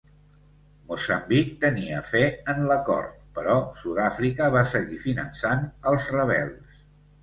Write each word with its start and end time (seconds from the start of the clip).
Moçambic 0.91 1.51
tenia 1.65 1.99
fe 2.09 2.23
en 2.55 2.65
l'acord 2.73 3.21
però 3.37 3.61
Sud-àfrica 3.85 4.51
va 4.59 4.67
seguir 4.75 5.03
finançant 5.09 5.67
als 5.95 6.15
rebels. 6.21 6.87